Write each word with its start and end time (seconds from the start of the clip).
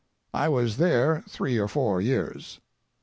I 0.33 0.49
was 0.49 0.77
there 0.77 1.23
three 1.29 1.59
or 1.59 1.67
four 1.67 2.01
years. 2.01 2.59